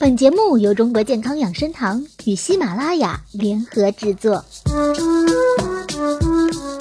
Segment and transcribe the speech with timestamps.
[0.00, 4.42] 本节目由中国健康养生堂与喜马拉雅联合制作。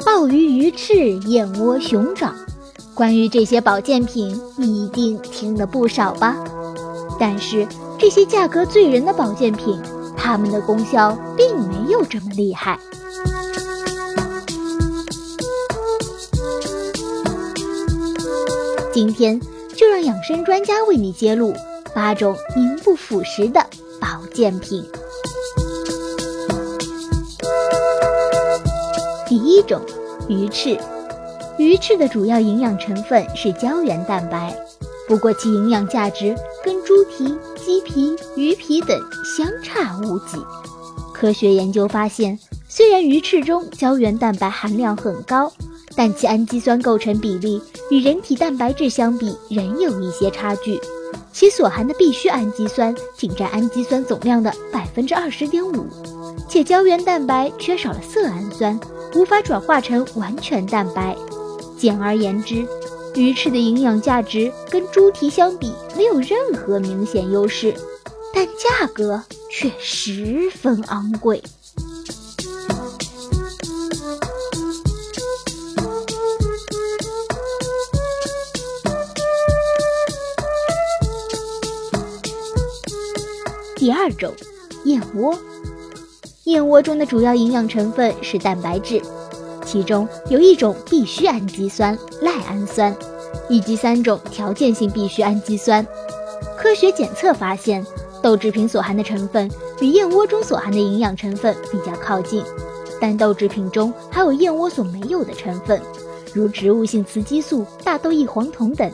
[0.05, 2.33] 鲍鱼、鱼翅、燕窝、熊掌，
[2.95, 6.37] 关于这些保健品，你一定听了不少吧？
[7.19, 7.67] 但是
[7.99, 9.77] 这些价格醉人的保健品，
[10.15, 12.79] 它们的功效并没有这么厉害。
[18.93, 19.37] 今天
[19.75, 21.53] 就让养生专家为你揭露。
[21.93, 23.65] 八种名不副实的
[23.99, 24.83] 保健品。
[29.27, 29.81] 第一种，
[30.27, 30.77] 鱼翅。
[31.57, 34.55] 鱼翅的主要营养成分是胶原蛋白，
[35.07, 38.97] 不过其营养价值跟猪蹄、鸡皮、鱼皮等
[39.37, 40.37] 相差无几。
[41.13, 45.51] 科学研究发现，虽然鱼翅中胶原蛋白含量很高，
[45.95, 47.61] 但其氨基酸构成比例
[47.91, 50.79] 与人体蛋白质相比仍有一些差距。
[51.39, 55.87] 其所含的必需氨基酸仅占氨基酸总量的百分之二十点五，
[56.49, 58.77] 且胶原蛋白缺少了色氨酸，
[59.15, 61.15] 无法转化成完全蛋白。
[61.77, 62.67] 简而言之，
[63.15, 67.73] 鱼翅的营养价值跟猪蹄相比没有任何明显优势，
[68.33, 71.41] 但价格却十分昂贵。
[83.79, 84.33] 第二种，
[84.83, 85.33] 燕窝。
[86.43, 89.01] 燕窝中的主要营养成分是蛋白质，
[89.65, 92.93] 其中有一种必需氨基酸赖氨酸，
[93.47, 95.87] 以及三种条件性必需氨基酸。
[96.57, 97.85] 科学检测发现，
[98.21, 102.43] 豆制品所含的成分与燕窝中所含的营养成分比较靠近，
[102.99, 105.81] 但豆制品中还有燕窝所没有的成分，
[106.33, 108.91] 如植物性雌激素、大豆异黄酮等。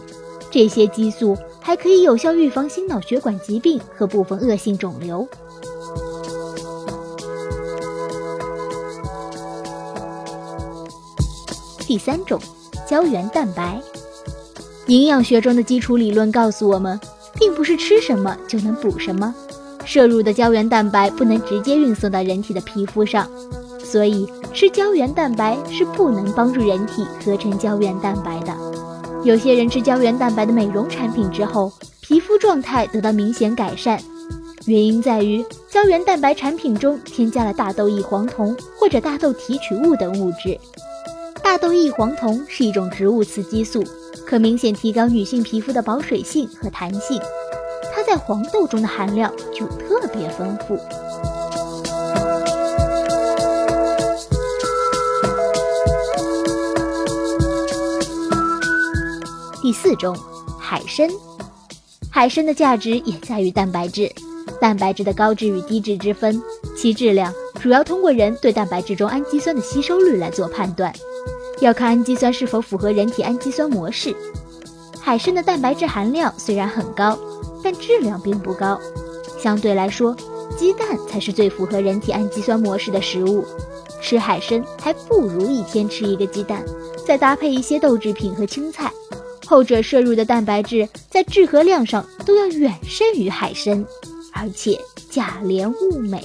[0.51, 5.27] 这些激素还可以有效预防心脑血管疾病和部分恶性肿瘤。
[11.87, 12.39] 第三种，
[12.87, 13.81] 胶原蛋白。
[14.85, 16.99] 营养学中的基础理论告诉我们，
[17.33, 19.33] 并不是吃什么就能补什么，
[19.83, 23.27] 摄入的胶原蛋白不能直接运送到人体的皮肤上，
[23.83, 28.64] 所以吃胶原蛋白是不能帮助人体合成胶原蛋白的。
[29.25, 33.99] 有些人吃胶原蛋白的美容产品之后，皮肤状态得到明显改善，
[34.67, 40.55] 原因在于胶原蛋白产品中添加了大豆异黄酮或者大豆提取物等物质。
[41.41, 43.83] 大豆异黄酮是一种植物雌激素，
[44.27, 47.19] 可明显提高女性皮肤的保水性和弹性，
[47.91, 50.77] 它在黄豆中的含量就特别丰富。
[59.65, 60.15] 第四种，
[60.59, 61.09] 海参。
[62.11, 64.07] 海参的价值也在于蛋白质。
[64.61, 66.39] 蛋白质的高质与低质之分，
[66.77, 70.93] 其质量主要通过人对蛋白质中氨基酸的吸收率来做判断，
[71.61, 74.15] 要看氨基酸是否符合人体氨基酸模式。
[75.01, 77.17] 海参的蛋白质含量虽然很高，
[77.63, 78.79] 但质量并不高。
[79.39, 80.15] 相对来说，
[80.55, 83.43] 鸡蛋才是最符合人体氨基酸模式的食物。
[83.99, 86.63] 吃海参还不如一天吃一个鸡蛋，
[87.03, 88.93] 再搭配一些豆制品和青菜。
[89.45, 93.85] 后者摄入的蛋白质在质和量上都要远胜于海参，
[94.33, 94.79] 而且
[95.09, 96.23] 价廉物美。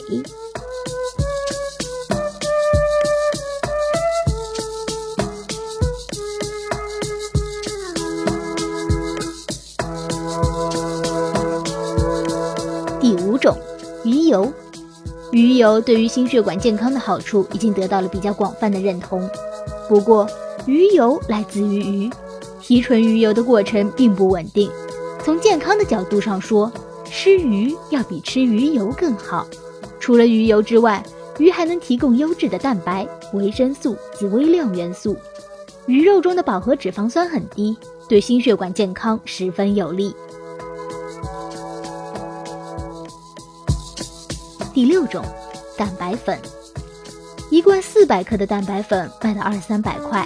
[13.00, 13.56] 第五种，
[14.04, 14.53] 鱼油。
[15.32, 19.28] 鱼油对于心血管健康的好处已经得到了比较广泛的认同，
[19.88, 20.28] 不过
[20.66, 22.10] 鱼油来自于鱼。
[22.70, 24.70] 提纯鱼油的过程并不稳定。
[25.25, 26.70] 从健康的角度上说，
[27.04, 29.44] 吃鱼要比吃鱼油更好。
[29.98, 31.04] 除了鱼油之外，
[31.36, 35.16] 鱼还能提供优质的蛋白、维生素及微量元素。
[35.86, 37.76] 鱼肉中的饱和脂肪酸很低，
[38.09, 40.14] 对心血管健康十分有利。
[44.72, 45.24] 第六种，
[45.77, 46.39] 蛋白粉。
[47.50, 50.24] 一罐四百克的蛋白粉卖到二三百块，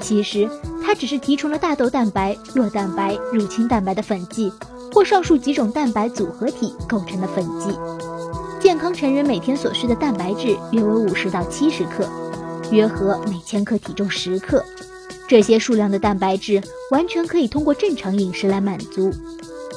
[0.00, 0.50] 其实。
[0.86, 4.52] 它只是提纯了大豆蛋白、酪蛋白、乳清蛋白的粉剂，
[4.92, 7.76] 或上述几种蛋白组合体构成的粉剂。
[8.60, 12.06] 健康成人每天所需的蛋白质约为五十到七十克，
[12.70, 14.62] 约合每千克体重十克。
[15.26, 19.10] 这些数量的蛋白质完全可以通过正常饮食来满足。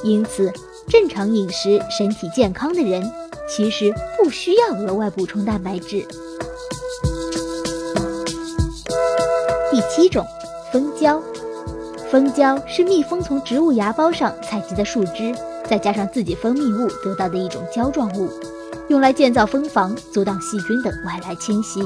[0.04, 0.51] 因此，
[0.88, 3.01] 正常饮食、身体健康的人
[3.50, 6.06] 其实不需要额外补充蛋白质。
[9.71, 10.25] 第七种。
[10.72, 11.22] 蜂胶，
[12.12, 15.34] 蜂胶是蜜蜂从植物芽孢上采集的树枝，
[15.69, 18.30] 再加上自己分泌物得到的一种胶状物，
[18.90, 21.81] 用来建造蜂房，阻挡细菌等外来侵袭。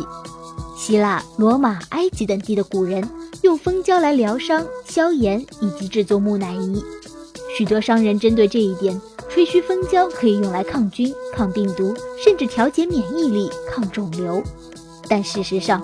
[0.75, 3.07] 希腊、罗马、埃及等地的古人
[3.43, 6.83] 用蜂胶来疗伤、消炎以及制作木乃伊。
[7.55, 8.99] 许多商人针对这一点，
[9.29, 11.93] 吹嘘蜂胶可以用来抗菌、抗病毒，
[12.23, 14.41] 甚至调节免疫力、抗肿瘤。
[15.07, 15.81] 但事实上，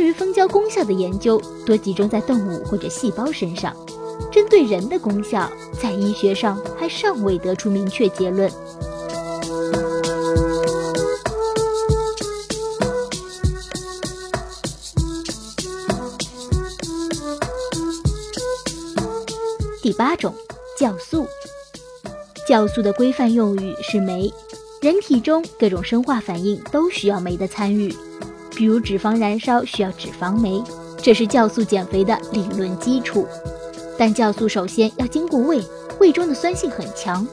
[0.00, 3.76] 关于蜂胶功效的研究多集中在动物或者细胞身上，
[4.32, 5.46] 针对人的功效，
[5.78, 8.50] 在医学上还尚未得出明确结论。
[19.82, 20.34] 第八种，
[20.78, 21.26] 酵素。
[22.48, 24.32] 酵素的规范用语是酶。
[24.80, 27.94] 人体中各种生化反应都需要酶的参与，
[28.60, 30.62] 比如脂肪燃烧需要脂肪酶，
[30.98, 33.26] 这是酵素减肥的理论基础。
[33.98, 35.62] 但酵素首先要经过胃，
[35.98, 37.26] 胃中的酸性很强。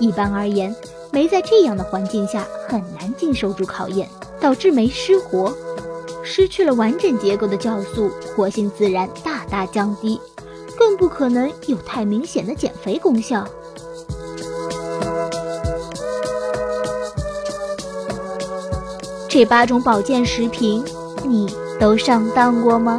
[0.00, 0.76] 一般而言，
[1.10, 4.06] 酶在这样的环境下很难经受住考验，
[4.38, 5.56] 导致酶失活。
[6.22, 10.20] 失去了完整结构的酵素，活性自然大大降低，
[10.78, 13.48] 更不可能有太明显的减肥功效。
[19.36, 20.82] 这八种保健食品，
[21.22, 21.46] 你
[21.78, 22.98] 都上当过吗？